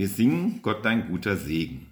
Wir 0.00 0.08
singen 0.08 0.60
Gott 0.62 0.82
dein 0.86 1.08
guter 1.08 1.36
Segen. 1.36 1.86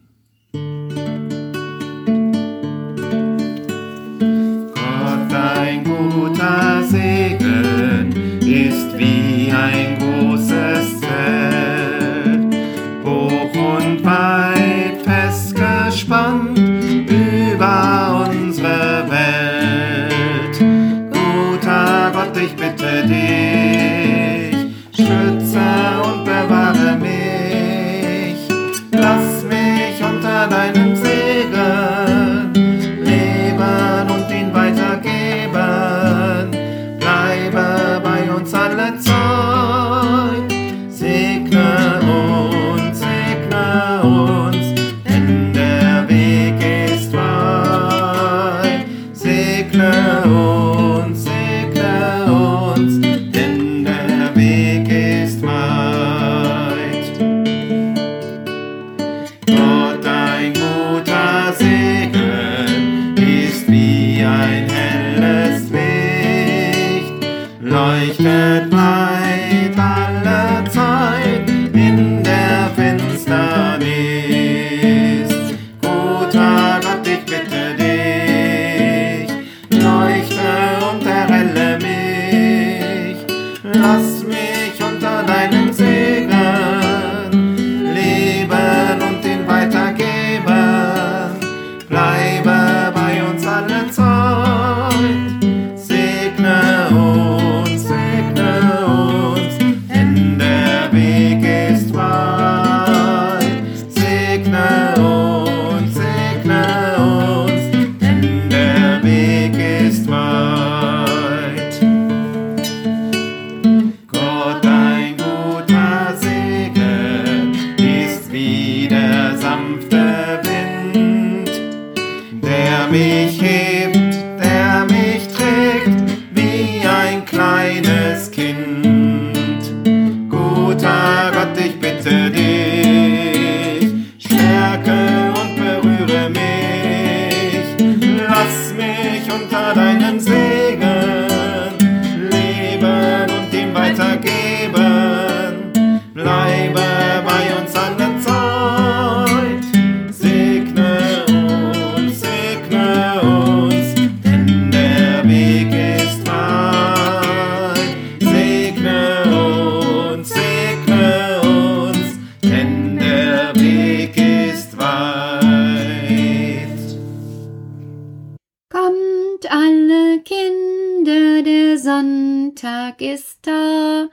Kommt 169.48 169.62
alle 169.62 170.20
Kinder, 170.20 171.42
der 171.42 171.78
Sonntag 171.78 173.00
ist 173.00 173.38
da. 173.42 174.08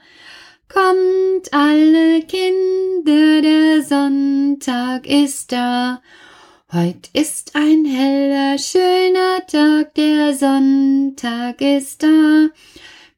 Kommt 0.68 1.52
alle 1.52 2.22
Kinder, 2.22 3.42
der 3.42 3.82
Sonntag 3.82 5.06
ist 5.06 5.52
da. 5.52 6.00
Heut 6.72 7.10
ist 7.12 7.54
ein 7.54 7.84
heller, 7.84 8.58
schöner 8.58 9.46
Tag, 9.46 9.94
der 9.94 10.34
Sonntag 10.34 11.60
ist 11.60 12.02
da. 12.02 12.48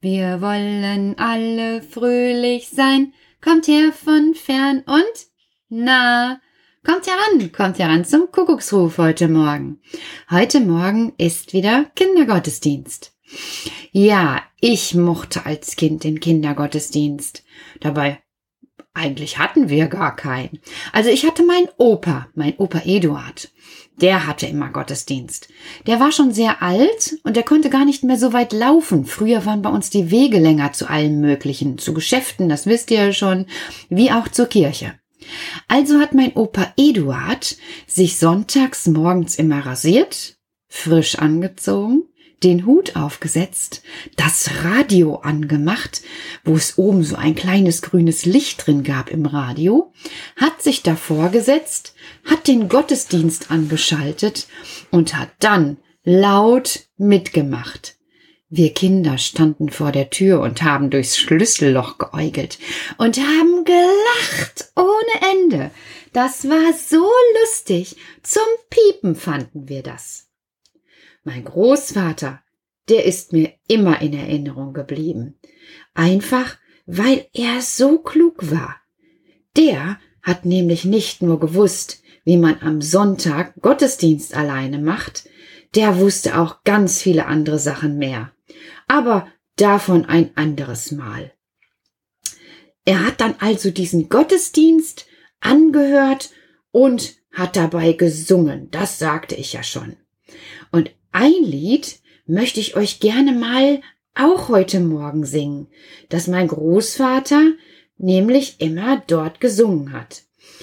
Wir 0.00 0.40
wollen 0.40 1.16
alle 1.18 1.82
fröhlich 1.82 2.68
sein. 2.68 3.12
Kommt 3.40 3.68
her 3.68 3.92
von 3.92 4.34
fern 4.34 4.82
und 4.86 5.28
nah. 5.68 6.40
Kommt 6.84 7.06
heran, 7.08 7.50
kommt 7.52 7.78
heran 7.80 8.04
zum 8.04 8.30
Kuckucksruf 8.30 8.98
heute 8.98 9.26
Morgen. 9.26 9.80
Heute 10.30 10.60
Morgen 10.60 11.12
ist 11.18 11.52
wieder 11.52 11.86
Kindergottesdienst. 11.96 13.12
Ja, 13.90 14.42
ich 14.60 14.94
mochte 14.94 15.44
als 15.44 15.74
Kind 15.74 16.04
den 16.04 16.20
Kindergottesdienst. 16.20 17.42
Dabei, 17.80 18.20
eigentlich 18.94 19.38
hatten 19.38 19.68
wir 19.68 19.88
gar 19.88 20.14
keinen. 20.14 20.60
Also 20.92 21.10
ich 21.10 21.26
hatte 21.26 21.44
meinen 21.44 21.68
Opa, 21.78 22.28
mein 22.34 22.56
Opa 22.58 22.82
Eduard. 22.84 23.50
Der 24.00 24.28
hatte 24.28 24.46
immer 24.46 24.68
Gottesdienst. 24.68 25.48
Der 25.88 25.98
war 25.98 26.12
schon 26.12 26.32
sehr 26.32 26.62
alt 26.62 27.18
und 27.24 27.34
der 27.34 27.42
konnte 27.42 27.70
gar 27.70 27.84
nicht 27.84 28.04
mehr 28.04 28.16
so 28.16 28.32
weit 28.32 28.52
laufen. 28.52 29.04
Früher 29.04 29.44
waren 29.44 29.62
bei 29.62 29.70
uns 29.70 29.90
die 29.90 30.12
Wege 30.12 30.38
länger 30.38 30.72
zu 30.72 30.88
allem 30.88 31.20
Möglichen, 31.20 31.78
zu 31.78 31.92
Geschäften, 31.92 32.48
das 32.48 32.66
wisst 32.66 32.92
ihr 32.92 33.06
ja 33.06 33.12
schon, 33.12 33.46
wie 33.88 34.12
auch 34.12 34.28
zur 34.28 34.46
Kirche. 34.46 34.94
Also 35.66 35.98
hat 35.98 36.14
mein 36.14 36.34
Opa 36.34 36.72
Eduard 36.76 37.56
sich 37.86 38.18
sonntags 38.18 38.86
morgens 38.86 39.36
immer 39.36 39.64
rasiert, 39.66 40.36
frisch 40.68 41.18
angezogen, 41.18 42.04
den 42.42 42.66
Hut 42.66 42.94
aufgesetzt, 42.94 43.82
das 44.16 44.50
Radio 44.62 45.16
angemacht, 45.16 46.02
wo 46.44 46.54
es 46.54 46.78
oben 46.78 47.02
so 47.02 47.16
ein 47.16 47.34
kleines 47.34 47.82
grünes 47.82 48.24
Licht 48.24 48.66
drin 48.66 48.84
gab 48.84 49.10
im 49.10 49.26
Radio, 49.26 49.92
hat 50.36 50.62
sich 50.62 50.82
davor 50.82 51.30
gesetzt, 51.30 51.94
hat 52.24 52.46
den 52.46 52.68
Gottesdienst 52.68 53.50
angeschaltet 53.50 54.46
und 54.90 55.14
hat 55.14 55.30
dann 55.40 55.78
laut 56.04 56.86
mitgemacht. 56.96 57.97
Wir 58.50 58.72
Kinder 58.72 59.18
standen 59.18 59.68
vor 59.68 59.92
der 59.92 60.08
Tür 60.08 60.40
und 60.40 60.62
haben 60.62 60.88
durchs 60.88 61.18
Schlüsselloch 61.18 61.98
geäugelt 61.98 62.58
und 62.96 63.18
haben 63.18 63.64
gelacht 63.64 64.72
ohne 64.74 65.32
Ende. 65.34 65.70
Das 66.14 66.48
war 66.48 66.72
so 66.72 67.06
lustig. 67.42 67.96
Zum 68.22 68.46
Piepen 68.70 69.16
fanden 69.16 69.68
wir 69.68 69.82
das. 69.82 70.28
Mein 71.24 71.44
Großvater, 71.44 72.40
der 72.88 73.04
ist 73.04 73.34
mir 73.34 73.52
immer 73.68 74.00
in 74.00 74.14
Erinnerung 74.14 74.72
geblieben. 74.72 75.38
Einfach, 75.92 76.56
weil 76.86 77.26
er 77.34 77.60
so 77.60 77.98
klug 77.98 78.50
war. 78.50 78.76
Der 79.58 80.00
hat 80.22 80.46
nämlich 80.46 80.86
nicht 80.86 81.20
nur 81.20 81.38
gewusst, 81.38 82.02
wie 82.24 82.38
man 82.38 82.62
am 82.62 82.80
Sonntag 82.80 83.60
Gottesdienst 83.60 84.34
alleine 84.34 84.78
macht, 84.78 85.28
der 85.74 85.98
wusste 85.98 86.38
auch 86.38 86.64
ganz 86.64 87.02
viele 87.02 87.26
andere 87.26 87.58
Sachen 87.58 87.98
mehr. 87.98 88.32
Aber 88.88 89.28
davon 89.56 90.04
ein 90.06 90.30
anderes 90.36 90.92
Mal. 90.92 91.32
Er 92.84 93.04
hat 93.06 93.20
dann 93.20 93.34
also 93.38 93.70
diesen 93.70 94.08
Gottesdienst 94.08 95.06
angehört 95.40 96.30
und 96.72 97.16
hat 97.32 97.56
dabei 97.56 97.92
gesungen. 97.92 98.70
Das 98.70 98.98
sagte 98.98 99.34
ich 99.34 99.52
ja 99.52 99.62
schon. 99.62 99.96
Und 100.72 100.90
ein 101.12 101.42
Lied 101.42 102.00
möchte 102.26 102.60
ich 102.60 102.76
euch 102.76 103.00
gerne 103.00 103.32
mal 103.32 103.80
auch 104.14 104.48
heute 104.48 104.80
Morgen 104.80 105.24
singen, 105.24 105.68
das 106.08 106.26
mein 106.26 106.48
Großvater 106.48 107.52
nämlich 107.98 108.60
immer 108.60 109.02
dort 109.06 109.40
gesungen 109.40 109.92
hat. 109.92 110.22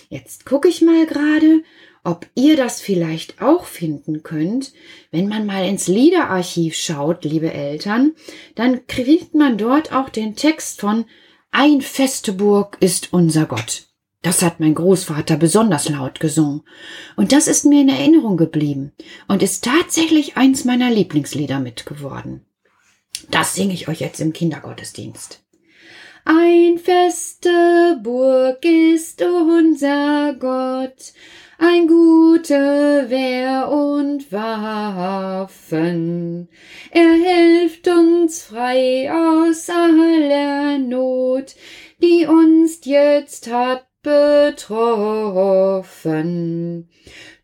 Jetzt 0.10 0.46
gucke 0.46 0.68
ich 0.68 0.82
mal 0.82 1.06
gerade, 1.06 1.64
ob 2.06 2.28
ihr 2.36 2.56
das 2.56 2.80
vielleicht 2.80 3.42
auch 3.42 3.66
finden 3.66 4.24
könnt. 4.24 4.72
Wenn 5.12 5.28
man 5.28 5.46
mal 5.46 5.68
ins 5.68 5.88
Liederarchiv 5.88 6.76
schaut, 6.76 7.26
liebe 7.26 7.52
Eltern, 7.52 8.14
dann 8.56 8.88
kriegt 8.88 9.34
man 9.34 9.58
dort 9.58 9.92
auch 9.92 10.10
den 10.10 10.36
Text 10.36 10.80
von 10.80 11.06
Ein 11.52 11.82
feste 11.82 12.34
Burg 12.34 12.78
ist 12.80 13.12
unser 13.12 13.46
Gott. 13.46 13.88
Das 14.22 14.42
hat 14.42 14.60
mein 14.60 14.74
Großvater 14.74 15.38
besonders 15.38 15.90
laut 15.90 16.20
gesungen. 16.20 16.64
Und 17.16 17.32
das 17.32 17.48
ist 17.48 17.66
mir 17.66 17.82
in 17.82 17.90
Erinnerung 17.90 18.38
geblieben 18.38 18.92
und 19.28 19.44
ist 19.44 19.64
tatsächlich 19.64 20.38
eins 20.38 20.66
meiner 20.66 20.90
Lieblingslieder 20.90 21.60
mitgeworden. 21.60 22.46
Das 23.30 23.56
singe 23.56 23.74
ich 23.74 23.88
euch 23.88 24.00
jetzt 24.00 24.20
im 24.20 24.34
Kindergottesdienst. 24.34 25.44
Ein 26.26 26.80
feste 26.80 28.00
Burg 28.02 28.66
ist 28.66 29.22
unser 29.22 30.34
Gott, 30.40 31.14
ein 31.58 31.88
gute 31.88 33.06
Wehr 33.10 33.70
und 33.70 34.32
Waffen. 34.32 35.70
Er 36.92 37.14
hilft 37.14 37.88
uns 37.88 38.44
frei 38.44 39.10
aus 39.12 39.70
aller 39.70 40.78
Not, 40.78 41.56
die 42.02 42.26
uns 42.26 42.82
jetzt 42.84 43.52
hat 43.52 43.88
betroffen. 44.04 44.70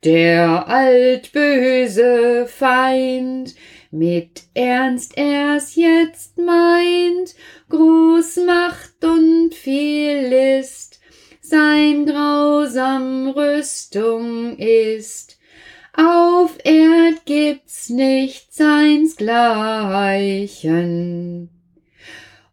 Der 0.04 0.68
altböse 0.68 2.46
Feind 2.48 3.56
mit 3.92 4.44
Ernst 4.54 5.18
er's 5.18 5.76
jetzt 5.76 6.38
meint, 6.38 7.36
Rüstung 13.92 14.58
ist. 14.58 15.38
Auf 15.94 16.58
Erd 16.64 17.26
gibt's 17.26 17.90
nicht 17.90 18.54
seinsgleichen. 18.54 21.50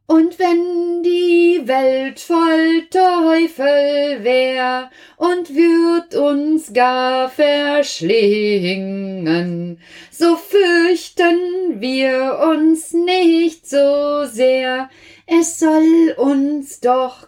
Und 0.06 0.38
wenn 0.38 1.02
die 1.02 1.60
Welt 1.66 2.18
voll 2.18 2.86
Teufel 2.90 4.24
wär 4.24 4.90
und 5.18 5.54
würd 5.54 6.14
uns 6.14 6.72
gar 6.72 7.28
verschlingen, 7.28 9.78
so 10.10 10.36
fürchten 10.36 11.80
wir 11.80 12.40
uns 12.50 12.94
nicht 12.94 13.68
so 13.68 14.24
sehr, 14.24 14.88
es 15.26 15.58
soll 15.60 16.14
uns 16.16 16.80
doch 16.80 17.27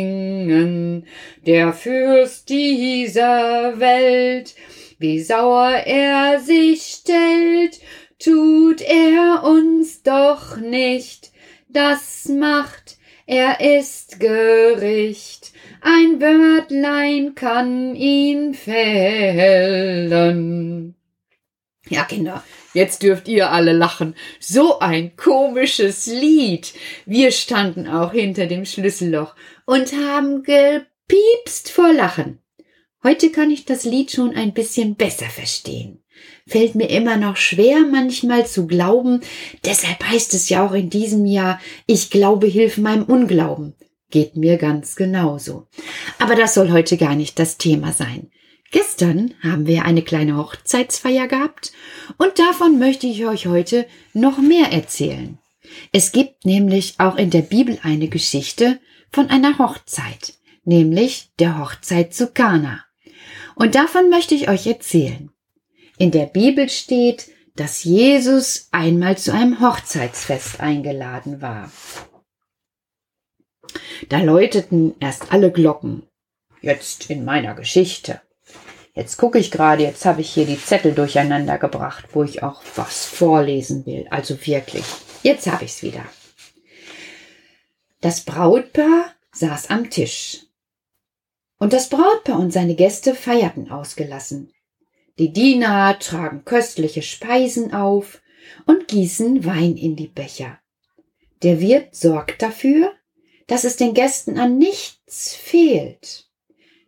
gelingen. 0.00 1.06
Der 1.46 1.72
Fürst 1.72 2.48
dieser 2.48 3.80
Welt, 3.80 4.54
wie 4.98 5.20
sauer 5.20 5.72
er 5.86 6.38
sich 6.40 6.82
stellt, 6.82 7.80
tut 8.18 8.80
er 8.82 9.42
uns 9.44 10.02
doch 10.02 10.56
nicht, 10.58 11.32
das 11.68 12.28
macht, 12.28 12.98
er 13.26 13.60
ist 13.60 14.20
Gericht, 14.20 15.52
ein 15.80 16.20
Wörtlein 16.20 17.34
kann 17.34 17.96
ihn 17.96 18.54
fällen. 18.54 19.74
Ja, 21.88 22.04
Kinder, 22.04 22.44
jetzt 22.74 23.02
dürft 23.02 23.28
ihr 23.28 23.50
alle 23.50 23.72
lachen. 23.72 24.14
So 24.38 24.78
ein 24.78 25.16
komisches 25.16 26.06
Lied. 26.06 26.72
Wir 27.06 27.32
standen 27.32 27.88
auch 27.88 28.12
hinter 28.12 28.46
dem 28.46 28.64
Schlüsselloch 28.64 29.34
und 29.66 29.92
haben 29.92 30.42
gepiepst 30.42 31.70
vor 31.70 31.92
Lachen. 31.92 32.38
Heute 33.02 33.30
kann 33.30 33.50
ich 33.50 33.64
das 33.64 33.84
Lied 33.84 34.10
schon 34.10 34.34
ein 34.34 34.52
bisschen 34.52 34.94
besser 34.94 35.26
verstehen. 35.26 36.02
Fällt 36.46 36.74
mir 36.74 36.90
immer 36.90 37.16
noch 37.16 37.36
schwer, 37.36 37.80
manchmal 37.90 38.46
zu 38.46 38.66
glauben. 38.66 39.20
Deshalb 39.64 40.04
heißt 40.04 40.34
es 40.34 40.48
ja 40.48 40.66
auch 40.66 40.72
in 40.72 40.90
diesem 40.90 41.24
Jahr, 41.24 41.60
ich 41.86 42.10
glaube, 42.10 42.46
hilf 42.46 42.76
meinem 42.76 43.04
Unglauben. 43.04 43.74
Geht 44.10 44.36
mir 44.36 44.56
ganz 44.56 44.96
genauso. 44.96 45.66
Aber 46.18 46.34
das 46.34 46.54
soll 46.54 46.72
heute 46.72 46.96
gar 46.96 47.14
nicht 47.14 47.38
das 47.38 47.56
Thema 47.56 47.92
sein. 47.92 48.30
Gestern 48.70 49.34
haben 49.42 49.66
wir 49.66 49.84
eine 49.84 50.02
kleine 50.02 50.36
Hochzeitsfeier 50.36 51.26
gehabt 51.26 51.72
und 52.18 52.38
davon 52.38 52.78
möchte 52.78 53.06
ich 53.06 53.26
euch 53.26 53.46
heute 53.46 53.86
noch 54.12 54.38
mehr 54.38 54.70
erzählen. 54.70 55.38
Es 55.92 56.12
gibt 56.12 56.44
nämlich 56.44 56.94
auch 56.98 57.16
in 57.16 57.30
der 57.30 57.42
Bibel 57.42 57.78
eine 57.82 58.08
Geschichte 58.08 58.78
von 59.10 59.28
einer 59.28 59.58
Hochzeit, 59.58 60.34
nämlich 60.64 61.30
der 61.38 61.58
Hochzeit 61.58 62.14
zu 62.14 62.28
Kana. 62.28 62.84
Und 63.56 63.74
davon 63.74 64.08
möchte 64.08 64.34
ich 64.34 64.48
euch 64.48 64.66
erzählen. 64.66 65.30
In 65.98 66.12
der 66.12 66.26
Bibel 66.26 66.68
steht, 66.68 67.28
dass 67.56 67.84
Jesus 67.84 68.68
einmal 68.70 69.18
zu 69.18 69.32
einem 69.32 69.60
Hochzeitsfest 69.60 70.60
eingeladen 70.60 71.42
war. 71.42 71.70
Da 74.08 74.22
läuteten 74.22 74.94
erst 75.00 75.32
alle 75.32 75.50
Glocken. 75.50 76.04
Jetzt 76.62 77.10
in 77.10 77.24
meiner 77.24 77.54
Geschichte. 77.54 78.20
Jetzt 78.94 79.16
gucke 79.16 79.38
ich 79.38 79.50
gerade, 79.50 79.82
jetzt 79.82 80.04
habe 80.04 80.20
ich 80.20 80.30
hier 80.30 80.46
die 80.46 80.60
Zettel 80.60 80.92
durcheinander 80.92 81.58
gebracht, 81.58 82.06
wo 82.12 82.24
ich 82.24 82.42
auch 82.42 82.62
was 82.74 83.04
vorlesen 83.04 83.86
will. 83.86 84.06
Also 84.10 84.34
wirklich. 84.46 84.84
Jetzt 85.22 85.46
habe 85.46 85.64
ich 85.64 85.72
es 85.72 85.82
wieder. 85.82 86.04
Das 88.00 88.22
Brautpaar 88.22 89.14
saß 89.32 89.70
am 89.70 89.90
Tisch. 89.90 90.46
Und 91.58 91.72
das 91.72 91.88
Brautpaar 91.88 92.38
und 92.38 92.52
seine 92.52 92.74
Gäste 92.74 93.14
feierten 93.14 93.70
ausgelassen. 93.70 94.52
Die 95.18 95.32
Diener 95.32 95.98
tragen 95.98 96.44
köstliche 96.46 97.02
Speisen 97.02 97.74
auf 97.74 98.22
und 98.66 98.88
gießen 98.88 99.44
Wein 99.44 99.76
in 99.76 99.94
die 99.94 100.08
Becher. 100.08 100.58
Der 101.42 101.60
Wirt 101.60 101.94
sorgt 101.94 102.42
dafür, 102.42 102.92
dass 103.46 103.64
es 103.64 103.76
den 103.76 103.92
Gästen 103.94 104.38
an 104.38 104.56
nichts 104.58 105.34
fehlt. 105.34 106.29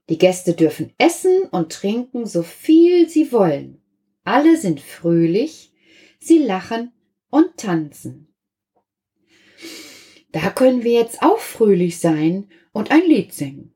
Die 0.09 0.19
Gäste 0.19 0.55
dürfen 0.55 0.93
essen 0.99 1.45
und 1.51 1.73
trinken 1.73 2.27
so 2.27 2.43
viel 2.43 3.09
sie 3.09 3.33
wollen. 3.33 3.81
Alle 4.25 4.57
sind 4.57 4.81
fröhlich, 4.81 5.73
sie 6.19 6.39
lachen 6.39 6.93
und 7.31 7.57
tanzen. 7.57 8.35
Da 10.33 10.51
können 10.51 10.83
wir 10.83 10.93
jetzt 10.93 11.23
auch 11.23 11.39
fröhlich 11.39 11.99
sein 12.01 12.49
und 12.73 12.91
ein 12.91 13.03
Lied 13.03 13.33
singen. 13.35 13.75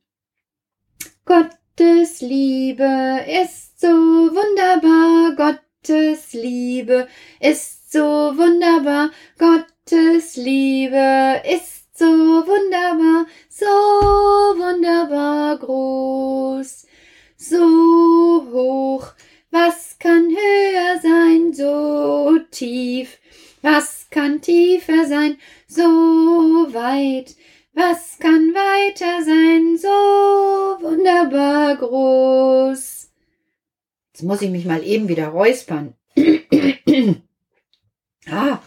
Gottes 1.24 2.20
Liebe 2.20 3.24
ist 3.42 3.80
so 3.80 3.88
wunderbar, 3.88 5.36
Gottes 5.36 6.32
Liebe 6.32 7.08
ist 7.40 7.92
so 7.92 8.00
wunderbar, 8.00 9.10
Gottes 9.38 10.36
Liebe 10.36 11.42
ist 11.44 11.85
so 11.96 12.04
wunderbar, 12.04 13.26
so 13.48 13.66
wunderbar 13.66 15.58
groß, 15.58 16.86
so 17.38 18.46
hoch, 18.52 19.14
was 19.50 19.96
kann 19.98 20.28
höher 20.28 21.00
sein, 21.00 21.54
so 21.54 22.38
tief, 22.50 23.18
was 23.62 24.08
kann 24.10 24.42
tiefer 24.42 25.06
sein, 25.06 25.38
so 25.66 25.82
weit, 25.82 27.34
was 27.72 28.18
kann 28.18 28.52
weiter 28.52 29.24
sein, 29.24 29.78
so 29.78 29.88
wunderbar 30.84 31.76
groß. 31.76 33.10
Jetzt 34.12 34.22
muss 34.22 34.42
ich 34.42 34.50
mich 34.50 34.66
mal 34.66 34.84
eben 34.84 35.08
wieder 35.08 35.28
räuspern. 35.28 35.94
ah, 38.30 38.58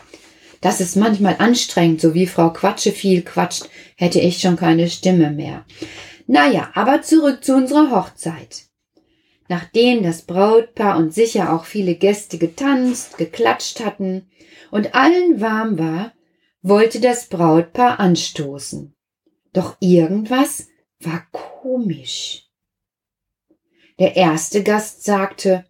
das 0.62 0.82
ist 0.82 0.96
manchmal 0.96 1.36
anstrengend, 1.40 2.02
so 2.02 2.14
wie 2.14 2.28
Frau 2.28 2.52
Quatsche 2.52 2.92
viel 2.92 3.22
quatscht, 3.22 3.70
hätte 3.96 4.20
ich 4.20 4.40
schon 4.40 4.56
keine 4.56 4.90
Stimme 4.90 5.32
mehr. 5.32 5.66
Naja, 6.28 6.72
aber 6.76 7.02
zurück 7.02 7.44
zu 7.44 7.56
unserer 7.56 7.92
Hochzeit. 7.92 8.66
Nachdem 9.48 10.04
das 10.04 10.22
Brautpaar 10.22 10.98
und 10.98 11.14
sicher 11.14 11.54
auch 11.54 11.66
viele 11.66 11.96
Gäste 11.96 12.38
getanzt, 12.38 13.18
geklatscht 13.18 13.84
hatten 13.84 14.30
und 14.70 14.94
allen 14.94 15.42
warm 15.42 15.80
war, 15.80 16.14
wollte 16.62 17.00
das 17.00 17.28
Brautpaar 17.28 18.00
anstoßen. 18.00 18.94
Doch 19.54 19.78
irgendwas 19.80 20.68
war 21.00 21.26
komisch. 21.32 22.50
Der 23.98 24.16
erste 24.16 24.62
Gast 24.62 25.04
sagte, 25.04 25.66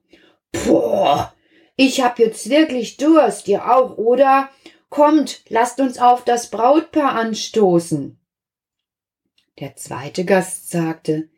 Boah, 0.51 1.33
ich 1.75 2.01
hab 2.01 2.19
jetzt 2.19 2.49
wirklich 2.49 2.97
Durst, 2.97 3.47
ihr 3.47 3.71
auch, 3.71 3.97
oder? 3.97 4.49
Kommt, 4.89 5.43
lasst 5.49 5.79
uns 5.79 5.99
auf 5.99 6.25
das 6.25 6.49
Brautpaar 6.49 7.13
anstoßen. 7.13 8.19
Der 9.59 9.75
zweite 9.75 10.25
Gast 10.25 10.71
sagte, 10.71 11.29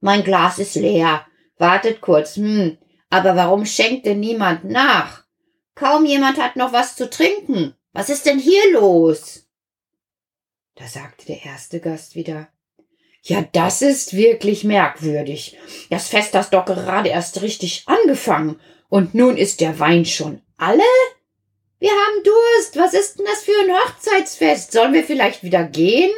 Mein 0.00 0.22
Glas 0.24 0.58
ist 0.58 0.74
leer. 0.76 1.26
Wartet 1.56 2.00
kurz, 2.00 2.36
hm, 2.36 2.78
aber 3.10 3.36
warum 3.36 3.66
schenkt 3.66 4.06
denn 4.06 4.20
niemand 4.20 4.64
nach? 4.64 5.24
Kaum 5.74 6.04
jemand 6.04 6.38
hat 6.38 6.56
noch 6.56 6.72
was 6.72 6.96
zu 6.96 7.08
trinken. 7.08 7.74
Was 7.92 8.08
ist 8.08 8.26
denn 8.26 8.38
hier 8.38 8.72
los? 8.72 9.46
Da 10.74 10.86
sagte 10.86 11.26
der 11.26 11.44
erste 11.44 11.80
Gast 11.80 12.14
wieder, 12.14 12.48
Ja, 13.22 13.44
das 13.52 13.82
ist 13.82 14.16
wirklich 14.16 14.64
merkwürdig. 14.64 15.58
Das 15.90 16.08
Fest 16.08 16.34
hat 16.34 16.52
doch 16.52 16.64
gerade 16.64 17.10
erst 17.10 17.42
richtig 17.42 17.84
angefangen. 17.86 18.60
Und 18.88 19.14
nun 19.14 19.36
ist 19.36 19.60
der 19.60 19.78
Wein 19.78 20.04
schon 20.04 20.42
alle? 20.56 20.82
Wir 21.82 21.90
haben 21.90 22.22
Durst. 22.22 22.76
Was 22.76 22.94
ist 22.94 23.18
denn 23.18 23.26
das 23.26 23.42
für 23.42 23.50
ein 23.50 23.74
Hochzeitsfest? 23.74 24.70
Sollen 24.70 24.92
wir 24.92 25.02
vielleicht 25.02 25.42
wieder 25.42 25.64
gehen? 25.64 26.12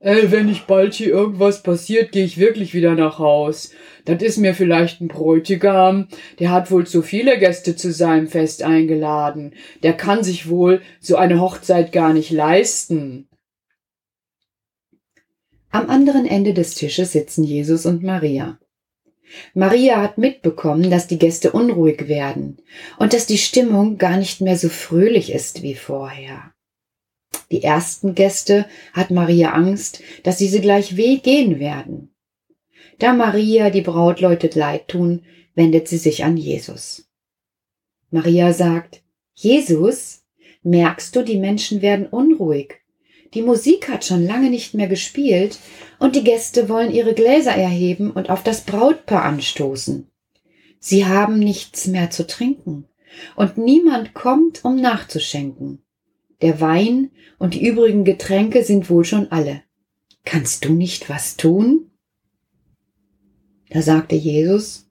Ey, 0.00 0.30
wenn 0.30 0.44
nicht 0.44 0.66
bald 0.66 0.92
hier 0.92 1.08
irgendwas 1.08 1.62
passiert, 1.62 2.12
gehe 2.12 2.26
ich 2.26 2.36
wirklich 2.36 2.74
wieder 2.74 2.94
nach 2.94 3.18
Haus. 3.18 3.70
Das 4.04 4.22
ist 4.22 4.36
mir 4.36 4.54
vielleicht 4.54 5.00
ein 5.00 5.08
Bräutigam. 5.08 6.08
Der 6.40 6.50
hat 6.50 6.70
wohl 6.70 6.86
zu 6.86 7.00
viele 7.00 7.38
Gäste 7.38 7.74
zu 7.74 7.90
seinem 7.90 8.28
Fest 8.28 8.62
eingeladen. 8.62 9.54
Der 9.82 9.94
kann 9.94 10.22
sich 10.22 10.50
wohl 10.50 10.82
so 11.00 11.16
eine 11.16 11.40
Hochzeit 11.40 11.90
gar 11.90 12.12
nicht 12.12 12.30
leisten. 12.30 13.30
Am 15.70 15.88
anderen 15.88 16.26
Ende 16.26 16.52
des 16.52 16.74
Tisches 16.74 17.12
sitzen 17.12 17.44
Jesus 17.44 17.86
und 17.86 18.02
Maria. 18.02 18.58
Maria 19.54 20.00
hat 20.02 20.18
mitbekommen, 20.18 20.90
dass 20.90 21.06
die 21.06 21.18
Gäste 21.18 21.52
unruhig 21.52 22.08
werden 22.08 22.58
und 22.98 23.12
dass 23.12 23.26
die 23.26 23.38
Stimmung 23.38 23.98
gar 23.98 24.16
nicht 24.16 24.40
mehr 24.40 24.56
so 24.56 24.68
fröhlich 24.68 25.32
ist 25.32 25.62
wie 25.62 25.74
vorher. 25.74 26.52
Die 27.50 27.62
ersten 27.62 28.14
Gäste 28.14 28.66
hat 28.92 29.10
Maria 29.10 29.52
Angst, 29.52 30.02
dass 30.22 30.38
diese 30.38 30.60
gleich 30.60 30.96
weh 30.96 31.18
gehen 31.18 31.58
werden. 31.58 32.14
Da 32.98 33.12
Maria 33.12 33.70
die 33.70 33.80
Brautleute 33.80 34.50
leid 34.58 34.88
tun, 34.88 35.24
wendet 35.54 35.88
sie 35.88 35.98
sich 35.98 36.24
an 36.24 36.36
Jesus. 36.36 37.08
Maria 38.10 38.52
sagt, 38.52 39.02
Jesus, 39.34 40.24
merkst 40.62 41.14
du, 41.14 41.22
die 41.22 41.38
Menschen 41.38 41.82
werden 41.82 42.06
unruhig 42.06 42.79
die 43.34 43.42
Musik 43.42 43.88
hat 43.88 44.04
schon 44.04 44.26
lange 44.26 44.50
nicht 44.50 44.74
mehr 44.74 44.88
gespielt 44.88 45.58
und 45.98 46.16
die 46.16 46.24
Gäste 46.24 46.68
wollen 46.68 46.92
ihre 46.92 47.14
Gläser 47.14 47.52
erheben 47.52 48.10
und 48.10 48.30
auf 48.30 48.42
das 48.42 48.62
Brautpaar 48.62 49.22
anstoßen. 49.24 50.08
Sie 50.80 51.06
haben 51.06 51.38
nichts 51.38 51.86
mehr 51.86 52.10
zu 52.10 52.26
trinken 52.26 52.86
und 53.36 53.58
niemand 53.58 54.14
kommt, 54.14 54.64
um 54.64 54.76
nachzuschenken. 54.80 55.82
Der 56.42 56.60
Wein 56.60 57.10
und 57.38 57.54
die 57.54 57.66
übrigen 57.66 58.04
Getränke 58.04 58.64
sind 58.64 58.88
wohl 58.88 59.04
schon 59.04 59.30
alle. 59.30 59.62
Kannst 60.24 60.64
du 60.64 60.72
nicht 60.72 61.08
was 61.08 61.36
tun? 61.36 61.90
Da 63.68 63.82
sagte 63.82 64.16
Jesus, 64.16 64.88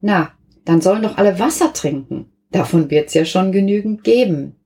na, 0.00 0.32
dann 0.64 0.80
sollen 0.80 1.02
doch 1.02 1.16
alle 1.16 1.38
Wasser 1.38 1.72
trinken. 1.72 2.32
Davon 2.50 2.90
wird's 2.90 3.14
ja 3.14 3.24
schon 3.24 3.52
genügend 3.52 4.04
geben. 4.04 4.57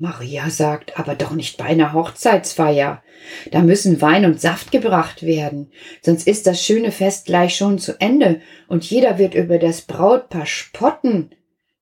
Maria 0.00 0.48
sagt, 0.50 0.98
aber 0.98 1.14
doch 1.14 1.32
nicht 1.32 1.56
bei 1.56 1.64
einer 1.64 1.92
Hochzeitsfeier. 1.92 3.02
Da 3.50 3.62
müssen 3.62 4.00
Wein 4.00 4.24
und 4.24 4.40
Saft 4.40 4.70
gebracht 4.70 5.22
werden, 5.22 5.72
sonst 6.02 6.28
ist 6.28 6.46
das 6.46 6.64
schöne 6.64 6.92
Fest 6.92 7.26
gleich 7.26 7.56
schon 7.56 7.78
zu 7.78 8.00
Ende 8.00 8.40
und 8.68 8.88
jeder 8.88 9.18
wird 9.18 9.34
über 9.34 9.58
das 9.58 9.82
Brautpaar 9.82 10.46
spotten. 10.46 11.30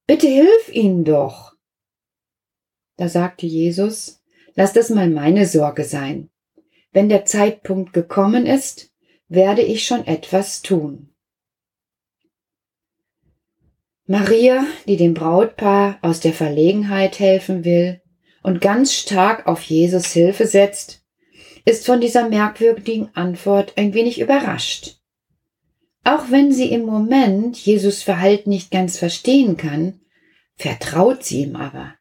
Bitte 0.07 0.29
hilf 0.29 0.69
ihnen 0.73 1.05
doch. 1.05 1.53
Da 2.97 3.09
sagte 3.09 3.47
Jesus, 3.47 4.23
lass 4.55 4.73
das 4.73 4.89
mal 4.89 5.11
meine 5.11 5.47
Sorge 5.47 5.85
sein. 5.85 6.31
Wenn 6.93 7.11
der 7.11 7.27
Zeitpunkt 7.27 7.93
gekommen 7.93 8.47
ist, 8.47 8.91
werde 9.29 9.63
ich 9.63 9.85
schon 9.85 10.07
etwas 10.07 10.63
tun. 10.63 11.11
Maria, 14.07 14.65
die 14.87 14.97
dem 14.97 15.15
Brautpaar 15.15 15.99
aus 16.01 16.21
der 16.21 16.33
Verlegenheit 16.33 17.19
helfen 17.19 17.65
will, 17.65 18.01
und 18.47 18.61
ganz 18.61 18.95
stark 18.95 19.49
auf 19.49 19.61
Jesus 19.63 20.13
Hilfe 20.13 20.47
setzt, 20.47 21.03
ist 21.65 21.85
von 21.85 22.01
dieser 22.01 22.29
merkwürdigen 22.29 23.11
Antwort 23.13 23.73
ein 23.77 23.93
wenig 23.93 24.21
überrascht. 24.21 25.01
Auch 26.05 26.31
wenn 26.31 26.53
sie 26.53 26.71
im 26.71 26.85
Moment 26.85 27.57
Jesus 27.57 28.05
Verhalten 28.05 28.51
nicht 28.51 28.71
ganz 28.71 28.99
verstehen 28.99 29.57
kann, 29.57 30.01
vertraut 30.55 31.25
sie 31.25 31.43
ihm 31.43 31.57
aber. 31.57 31.95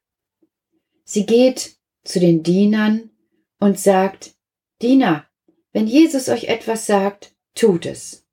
Sie 1.04 1.26
geht 1.26 1.78
zu 2.04 2.20
den 2.20 2.44
Dienern 2.44 3.10
und 3.60 3.80
sagt, 3.80 4.36
Diener, 4.84 5.26
wenn 5.74 5.88
Jesus 5.88 6.30
euch 6.30 6.44
etwas 6.44 6.86
sagt, 6.86 7.34
tut 7.56 7.88
es. 7.88 8.24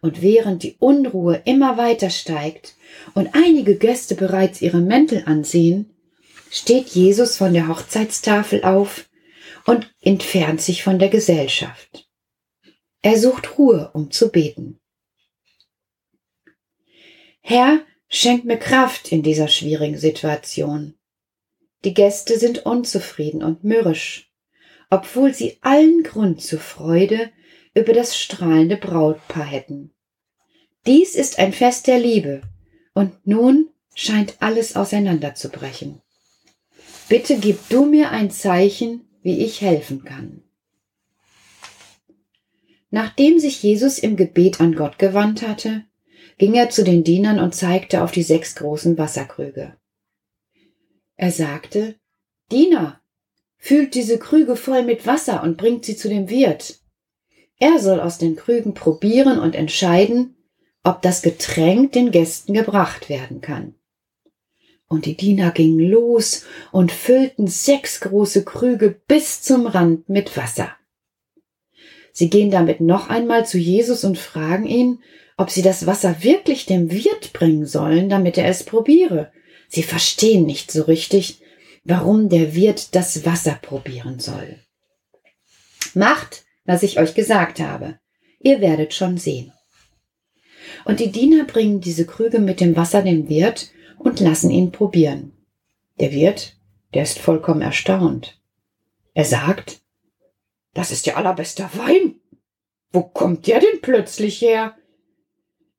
Und 0.00 0.22
während 0.22 0.62
die 0.62 0.76
Unruhe 0.78 1.42
immer 1.44 1.76
weiter 1.76 2.10
steigt 2.10 2.76
und 3.14 3.34
einige 3.34 3.74
Gäste 3.78 4.14
bereits 4.14 4.62
ihre 4.62 4.80
Mäntel 4.80 5.24
anziehen, 5.26 5.90
steht 6.54 6.90
Jesus 6.90 7.36
von 7.36 7.52
der 7.52 7.66
Hochzeitstafel 7.66 8.62
auf 8.62 9.10
und 9.66 9.92
entfernt 10.00 10.60
sich 10.60 10.84
von 10.84 11.00
der 11.00 11.08
Gesellschaft. 11.08 12.08
Er 13.02 13.18
sucht 13.18 13.58
Ruhe, 13.58 13.90
um 13.92 14.12
zu 14.12 14.30
beten. 14.30 14.78
Herr, 17.40 17.80
schenk 18.08 18.44
mir 18.44 18.56
Kraft 18.56 19.10
in 19.10 19.24
dieser 19.24 19.48
schwierigen 19.48 19.98
Situation. 19.98 20.94
Die 21.84 21.92
Gäste 21.92 22.38
sind 22.38 22.64
unzufrieden 22.64 23.42
und 23.42 23.64
mürrisch, 23.64 24.30
obwohl 24.90 25.34
sie 25.34 25.58
allen 25.60 26.04
Grund 26.04 26.40
zur 26.40 26.60
Freude 26.60 27.32
über 27.74 27.92
das 27.92 28.16
strahlende 28.16 28.76
Brautpaar 28.76 29.44
hätten. 29.44 29.92
Dies 30.86 31.16
ist 31.16 31.40
ein 31.40 31.52
Fest 31.52 31.88
der 31.88 31.98
Liebe, 31.98 32.42
und 32.94 33.26
nun 33.26 33.70
scheint 33.96 34.36
alles 34.40 34.76
auseinanderzubrechen. 34.76 36.00
Bitte 37.08 37.36
gib 37.38 37.68
du 37.68 37.84
mir 37.84 38.10
ein 38.10 38.30
Zeichen, 38.30 39.06
wie 39.22 39.44
ich 39.44 39.60
helfen 39.60 40.04
kann. 40.04 40.42
Nachdem 42.90 43.38
sich 43.38 43.62
Jesus 43.62 43.98
im 43.98 44.16
Gebet 44.16 44.60
an 44.60 44.74
Gott 44.74 44.98
gewandt 44.98 45.42
hatte, 45.42 45.84
ging 46.38 46.54
er 46.54 46.70
zu 46.70 46.82
den 46.82 47.04
Dienern 47.04 47.40
und 47.40 47.54
zeigte 47.54 48.02
auf 48.02 48.12
die 48.12 48.22
sechs 48.22 48.54
großen 48.54 48.96
Wasserkrüge. 48.96 49.76
Er 51.16 51.30
sagte, 51.30 51.96
Diener, 52.50 53.00
füllt 53.56 53.94
diese 53.94 54.18
Krüge 54.18 54.56
voll 54.56 54.82
mit 54.82 55.06
Wasser 55.06 55.42
und 55.42 55.56
bringt 55.56 55.84
sie 55.84 55.96
zu 55.96 56.08
dem 56.08 56.28
Wirt. 56.30 56.80
Er 57.58 57.78
soll 57.80 58.00
aus 58.00 58.18
den 58.18 58.36
Krügen 58.36 58.74
probieren 58.74 59.38
und 59.38 59.54
entscheiden, 59.54 60.36
ob 60.82 61.02
das 61.02 61.22
Getränk 61.22 61.92
den 61.92 62.10
Gästen 62.10 62.54
gebracht 62.54 63.08
werden 63.08 63.40
kann 63.40 63.74
und 64.88 65.06
die 65.06 65.16
Diener 65.16 65.50
gingen 65.50 65.80
los 65.80 66.44
und 66.72 66.92
füllten 66.92 67.46
sechs 67.46 68.00
große 68.00 68.44
Krüge 68.44 69.00
bis 69.06 69.42
zum 69.42 69.66
Rand 69.66 70.08
mit 70.08 70.36
Wasser. 70.36 70.76
Sie 72.12 72.30
gehen 72.30 72.50
damit 72.50 72.80
noch 72.80 73.08
einmal 73.08 73.44
zu 73.46 73.58
Jesus 73.58 74.04
und 74.04 74.18
fragen 74.18 74.66
ihn, 74.66 75.00
ob 75.36 75.50
sie 75.50 75.62
das 75.62 75.86
Wasser 75.86 76.22
wirklich 76.22 76.64
dem 76.64 76.92
Wirt 76.92 77.32
bringen 77.32 77.66
sollen, 77.66 78.08
damit 78.08 78.38
er 78.38 78.46
es 78.46 78.62
probiere. 78.62 79.32
Sie 79.68 79.82
verstehen 79.82 80.46
nicht 80.46 80.70
so 80.70 80.82
richtig, 80.82 81.40
warum 81.82 82.28
der 82.28 82.54
Wirt 82.54 82.94
das 82.94 83.26
Wasser 83.26 83.58
probieren 83.60 84.20
soll. 84.20 84.60
Macht, 85.94 86.44
was 86.64 86.82
ich 86.82 87.00
euch 87.00 87.14
gesagt 87.14 87.58
habe. 87.58 87.98
Ihr 88.40 88.60
werdet 88.60 88.94
schon 88.94 89.18
sehen. 89.18 89.52
Und 90.84 91.00
die 91.00 91.10
Diener 91.10 91.44
bringen 91.44 91.80
diese 91.80 92.06
Krüge 92.06 92.38
mit 92.38 92.60
dem 92.60 92.76
Wasser 92.76 93.02
dem 93.02 93.28
Wirt, 93.28 93.70
und 94.04 94.20
lassen 94.20 94.50
ihn 94.50 94.70
probieren. 94.70 95.32
Der 95.98 96.12
Wirt, 96.12 96.56
der 96.92 97.02
ist 97.02 97.18
vollkommen 97.18 97.62
erstaunt. 97.62 98.40
Er 99.14 99.24
sagt, 99.24 99.80
das 100.74 100.92
ist 100.92 101.06
der 101.06 101.16
allerbeste 101.16 101.68
Wein. 101.74 102.16
Wo 102.92 103.02
kommt 103.02 103.46
der 103.46 103.60
denn 103.60 103.80
plötzlich 103.80 104.40
her? 104.40 104.76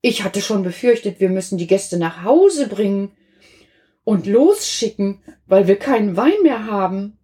Ich 0.01 0.24
hatte 0.24 0.41
schon 0.41 0.63
befürchtet, 0.63 1.20
wir 1.20 1.29
müssen 1.29 1.58
die 1.58 1.67
Gäste 1.67 1.98
nach 1.98 2.24
Hause 2.24 2.67
bringen 2.67 3.12
und 4.03 4.25
losschicken, 4.25 5.22
weil 5.46 5.67
wir 5.67 5.77
keinen 5.77 6.17
Wein 6.17 6.41
mehr 6.44 6.65
haben. 6.65 7.17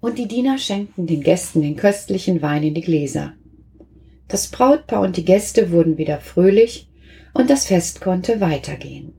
Und 0.00 0.18
die 0.18 0.28
Diener 0.28 0.58
schenkten 0.58 1.06
den 1.06 1.22
Gästen 1.22 1.62
den 1.62 1.76
köstlichen 1.76 2.42
Wein 2.42 2.62
in 2.62 2.74
die 2.74 2.82
Gläser. 2.82 3.34
Das 4.28 4.48
Brautpaar 4.48 5.00
und 5.00 5.16
die 5.16 5.24
Gäste 5.24 5.72
wurden 5.72 5.98
wieder 5.98 6.20
fröhlich 6.20 6.88
und 7.34 7.50
das 7.50 7.66
Fest 7.66 8.00
konnte 8.00 8.40
weitergehen. 8.40 9.14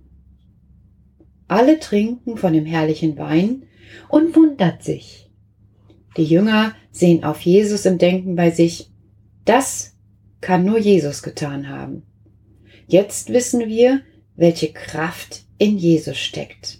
Alle 1.48 1.80
trinken 1.80 2.38
von 2.38 2.54
dem 2.54 2.66
herrlichen 2.66 3.18
Wein 3.18 3.64
und 4.08 4.36
wundert 4.36 4.84
sich. 4.84 5.32
Die 6.18 6.24
Jünger 6.24 6.76
sehen 6.92 7.24
auf 7.24 7.42
Jesus 7.42 7.86
im 7.86 7.98
Denken 7.98 8.36
bei 8.36 8.52
sich, 8.52 8.92
das 9.46 9.96
kann 10.42 10.66
nur 10.66 10.78
Jesus 10.78 11.24
getan 11.24 11.70
haben. 11.70 12.04
Jetzt 12.88 13.32
wissen 13.32 13.68
wir, 13.68 14.02
welche 14.36 14.72
Kraft 14.72 15.44
in 15.58 15.78
Jesus 15.78 16.18
steckt. 16.18 16.80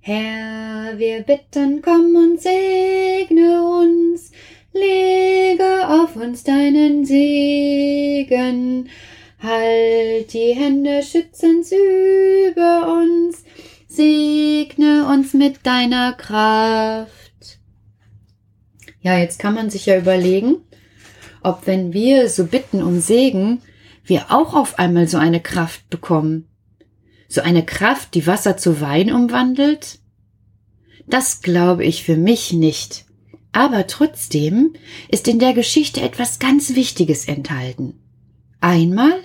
Herr, 0.00 0.98
wir 0.98 1.22
bitten, 1.22 1.82
komm 1.82 2.14
und 2.16 2.40
segne 2.40 3.62
uns, 3.62 4.29
lege 4.72 5.88
auf 5.88 6.16
uns 6.16 6.44
deinen 6.44 7.04
Segen, 7.04 8.88
halt 9.42 10.32
die 10.32 10.54
Hände 10.54 11.02
schützend 11.02 11.66
über 11.72 13.00
uns, 13.00 13.44
segne 13.88 15.08
uns 15.08 15.34
mit 15.34 15.66
deiner 15.66 16.12
Kraft. 16.12 17.10
Ja, 19.00 19.18
jetzt 19.18 19.38
kann 19.38 19.54
man 19.54 19.70
sich 19.70 19.86
ja 19.86 19.98
überlegen, 19.98 20.56
ob 21.42 21.66
wenn 21.66 21.92
wir 21.92 22.28
so 22.28 22.44
bitten 22.44 22.82
um 22.82 23.00
Segen, 23.00 23.62
wir 24.04 24.30
auch 24.30 24.54
auf 24.54 24.78
einmal 24.78 25.08
so 25.08 25.18
eine 25.18 25.40
Kraft 25.40 25.88
bekommen. 25.88 26.46
So 27.28 27.40
eine 27.40 27.64
Kraft, 27.64 28.14
die 28.14 28.26
Wasser 28.26 28.56
zu 28.56 28.80
Wein 28.80 29.12
umwandelt? 29.12 30.00
Das 31.06 31.42
glaube 31.42 31.84
ich 31.84 32.04
für 32.04 32.16
mich 32.16 32.52
nicht. 32.52 33.06
Aber 33.52 33.86
trotzdem 33.86 34.74
ist 35.08 35.26
in 35.28 35.38
der 35.38 35.54
Geschichte 35.54 36.00
etwas 36.00 36.38
ganz 36.38 36.74
Wichtiges 36.74 37.26
enthalten. 37.26 37.94
Einmal, 38.60 39.20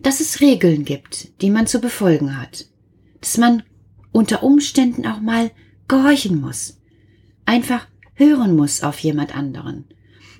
dass 0.00 0.20
es 0.20 0.40
Regeln 0.40 0.84
gibt, 0.84 1.40
die 1.42 1.50
man 1.50 1.66
zu 1.66 1.80
befolgen 1.80 2.40
hat. 2.40 2.66
Dass 3.20 3.38
man 3.38 3.62
unter 4.12 4.42
Umständen 4.42 5.06
auch 5.06 5.20
mal 5.20 5.50
gehorchen 5.88 6.40
muss. 6.40 6.78
Einfach 7.44 7.86
hören 8.14 8.54
muss 8.54 8.82
auf 8.82 8.98
jemand 9.00 9.36
anderen. 9.36 9.84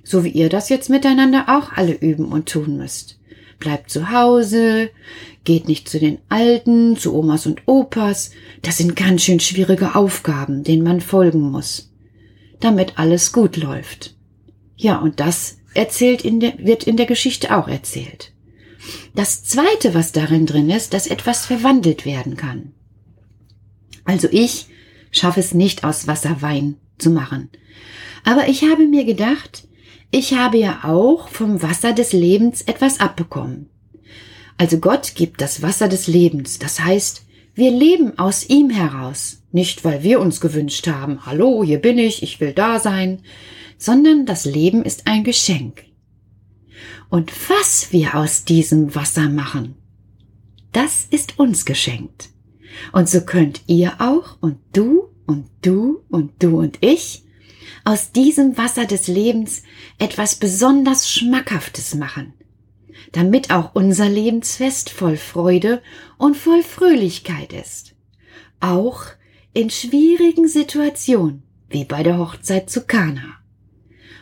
So 0.05 0.23
wie 0.25 0.31
ihr 0.31 0.49
das 0.49 0.69
jetzt 0.69 0.89
miteinander 0.89 1.47
auch 1.49 1.73
alle 1.73 1.95
üben 1.95 2.27
und 2.27 2.49
tun 2.49 2.77
müsst. 2.77 3.19
Bleibt 3.59 3.91
zu 3.91 4.11
Hause, 4.11 4.91
geht 5.45 5.67
nicht 5.67 5.89
zu 5.89 5.99
den 5.99 6.19
Alten, 6.29 6.97
zu 6.97 7.15
Omas 7.15 7.47
und 7.47 7.63
Opas. 7.67 8.31
Das 8.63 8.79
sind 8.79 8.97
ganz 8.97 9.23
schön 9.23 9.41
schwierige 9.41 9.95
Aufgaben, 9.95 10.63
denen 10.63 10.85
man 10.85 11.01
folgen 11.01 11.51
muss. 11.51 11.91
Damit 12.61 12.99
alles 12.99 13.33
gut 13.33 13.57
läuft. 13.57 14.15
Ja, 14.77 14.99
und 14.99 15.21
das 15.21 15.59
erzählt 15.75 16.25
in 16.25 16.41
der, 16.41 16.59
wird 16.59 16.85
in 16.85 16.97
der 16.97 17.07
Geschichte 17.07 17.57
auch 17.57 17.69
erzählt. 17.69 18.33
Das 19.15 19.45
zweite, 19.45 19.95
was 19.95 20.13
darin 20.13 20.47
drin 20.47 20.71
ist, 20.71 20.95
dass 20.95 21.07
etwas 21.07 21.47
verwandelt 21.47 22.05
werden 22.05 22.37
kann. 22.37 22.73
Also 24.05 24.29
ich 24.31 24.67
schaffe 25.11 25.41
es 25.41 25.55
nicht 25.55 25.85
aus 25.85 26.07
Wasser 26.07 26.43
Wein 26.43 26.77
zu 26.99 27.11
machen. 27.11 27.51
Aber 28.25 28.49
ich 28.49 28.63
habe 28.63 28.87
mir 28.87 29.05
gedacht, 29.05 29.67
ich 30.11 30.35
habe 30.35 30.59
ja 30.59 30.81
auch 30.85 31.29
vom 31.29 31.63
Wasser 31.63 31.93
des 31.93 32.13
Lebens 32.13 32.63
etwas 32.63 33.01
abbekommen. 33.01 33.69
Also 34.59 34.79
Gott 34.79 35.15
gibt 35.15 35.41
das 35.41 35.63
Wasser 35.63 35.89
des 35.89 36.07
Lebens, 36.07 36.59
das 36.59 36.81
heißt, 36.81 37.26
wir 37.57 37.71
leben 37.71 38.19
aus 38.19 38.49
ihm 38.49 38.69
heraus, 38.69 39.43
nicht 39.51 39.83
weil 39.83 40.03
wir 40.03 40.21
uns 40.21 40.43
gewünscht 40.43 40.87
haben, 40.87 41.25
hallo, 41.25 41.65
hier 41.65 41.79
bin 41.79 41.99
ich, 41.99 42.23
ich 42.23 42.39
will 42.39 42.53
da 42.53 42.79
sein, 42.79 43.23
sondern 43.79 44.27
das 44.27 44.45
Leben 44.45 44.85
ist 44.85 45.07
ein 45.07 45.25
Geschenk. 45.25 45.85
Und 47.09 47.33
was 47.49 47.93
wir 47.93 48.15
aus 48.15 48.45
diesem 48.45 48.95
Wasser 48.95 49.31
machen, 49.31 49.75
das 50.73 51.07
ist 51.11 51.39
uns 51.39 51.65
geschenkt. 51.65 52.29
Und 52.93 53.09
so 53.09 53.23
könnt 53.23 53.63
ihr 53.67 54.03
auch 54.03 54.37
und 54.43 54.59
du 54.75 55.09
und 55.27 55.47
du 55.63 56.03
und 56.11 56.33
du 56.43 56.59
und 56.61 56.77
ich 56.83 57.25
aus 57.85 58.13
diesem 58.13 58.59
Wasser 58.59 58.85
des 58.85 59.07
Lebens 59.07 59.63
etwas 59.99 60.35
besonders 60.35 61.11
Schmackhaftes 61.11 61.95
machen, 61.95 62.35
damit 63.13 63.51
auch 63.51 63.75
unser 63.75 64.09
Lebensfest 64.09 64.91
voll 64.91 65.17
Freude 65.17 65.83
und 66.19 66.37
voll 66.37 66.63
Fröhlichkeit 66.63 67.53
ist. 67.53 67.95
Auch 68.61 69.05
in 69.53 69.71
schwierigen 69.71 70.49
Situationen, 70.49 71.43
wie 71.69 71.85
bei 71.85 72.03
der 72.03 72.19
Hochzeit 72.19 72.71
zu 72.71 72.83
Kana. 72.87 73.39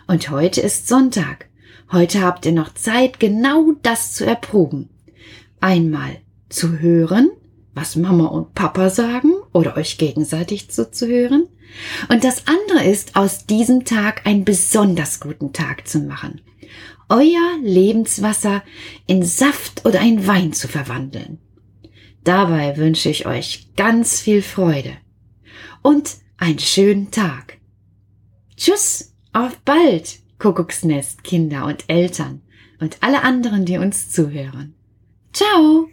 Und 0.06 0.30
heute 0.30 0.60
ist 0.60 0.88
Sonntag. 0.88 1.48
Heute 1.90 2.22
habt 2.22 2.46
ihr 2.46 2.52
noch 2.52 2.74
Zeit, 2.74 3.20
genau 3.20 3.72
das 3.82 4.12
zu 4.12 4.24
erproben. 4.24 4.90
Einmal 5.60 6.18
zu 6.48 6.78
hören, 6.78 7.30
was 7.74 7.96
Mama 7.96 8.26
und 8.26 8.54
Papa 8.54 8.90
sagen 8.90 9.32
oder 9.52 9.76
euch 9.76 9.98
gegenseitig 9.98 10.70
zuzuhören 10.70 11.48
und 12.08 12.24
das 12.24 12.46
andere 12.46 12.84
ist, 12.84 13.16
aus 13.16 13.46
diesem 13.46 13.84
Tag 13.84 14.26
einen 14.26 14.44
besonders 14.44 15.20
guten 15.20 15.52
Tag 15.52 15.88
zu 15.88 16.00
machen. 16.00 16.40
Euer 17.08 17.58
Lebenswasser 17.62 18.62
in 19.06 19.22
Saft 19.22 19.84
oder 19.84 20.00
in 20.00 20.26
Wein 20.26 20.52
zu 20.52 20.68
verwandeln. 20.68 21.38
Dabei 22.24 22.76
wünsche 22.76 23.10
ich 23.10 23.26
euch 23.26 23.74
ganz 23.76 24.20
viel 24.20 24.40
Freude 24.40 24.96
und 25.82 26.16
einen 26.38 26.58
schönen 26.58 27.10
Tag. 27.10 27.58
Tschüss, 28.56 29.14
auf 29.32 29.58
bald, 29.60 30.20
Kuckucksnest, 30.38 31.24
Kinder 31.24 31.66
und 31.66 31.84
Eltern 31.88 32.42
und 32.80 32.98
alle 33.02 33.22
anderen, 33.22 33.66
die 33.66 33.78
uns 33.78 34.10
zuhören. 34.10 34.74
Ciao! 35.32 35.88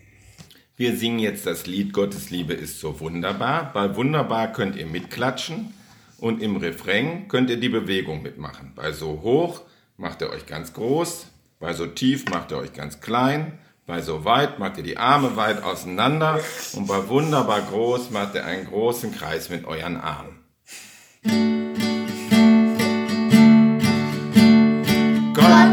Wir 0.78 0.96
singen 0.96 1.20
jetzt 1.20 1.46
das 1.46 1.68
Lied 1.68 1.94
Gottes 1.94 2.30
Liebe 2.30 2.54
ist 2.54 2.80
so 2.80 3.00
wunderbar. 3.00 3.72
Bei 3.74 3.96
wunderbar 3.96 4.52
könnt 4.52 4.76
ihr 4.76 4.86
mitklatschen 4.86 5.74
und 6.18 6.42
im 6.42 6.56
Refrain 6.56 7.28
könnt 7.28 7.50
ihr 7.50 7.58
die 7.58 7.70
Bewegung 7.70 8.22
mitmachen. 8.22 8.72
Bei 8.76 8.92
so 8.92 9.22
hoch 9.22 9.62
macht 10.02 10.22
ihr 10.22 10.30
euch 10.32 10.48
ganz 10.48 10.74
groß, 10.74 11.28
bei 11.60 11.74
so 11.74 11.86
tief 11.86 12.26
macht 12.30 12.52
ihr 12.52 12.58
euch 12.58 12.74
ganz 12.74 13.00
klein, 13.00 13.60
bei 13.86 14.02
so 14.02 14.26
weit 14.26 14.58
macht 14.58 14.78
ihr 14.78 14.84
die 14.84 14.98
Arme 14.98 15.36
weit 15.36 15.64
auseinander 15.64 16.40
und 16.74 16.88
bei 16.88 17.08
wunderbar 17.08 17.62
groß 17.62 18.10
macht 18.10 18.34
ihr 18.34 18.44
einen 18.44 18.66
großen 18.66 19.14
Kreis 19.14 19.50
mit 19.50 19.66
euren 19.66 19.98
Armen. 19.98 20.40
Gott 25.36 25.71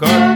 car. 0.00 0.29